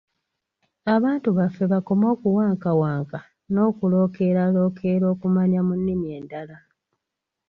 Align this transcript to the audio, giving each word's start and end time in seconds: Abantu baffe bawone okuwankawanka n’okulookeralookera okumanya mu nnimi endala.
Abantu 0.95 1.29
baffe 1.37 1.63
bawone 1.71 2.05
okuwankawanka 2.15 3.19
n’okulookeralookera 3.51 5.05
okumanya 5.13 5.59
mu 5.67 5.73
nnimi 5.79 6.07
endala. 6.17 6.57